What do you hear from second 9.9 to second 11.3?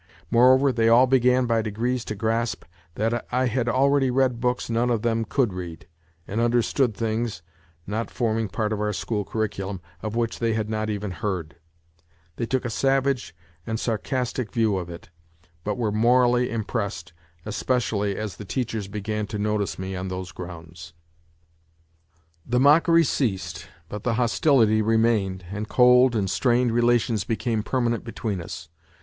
of which they had not evrii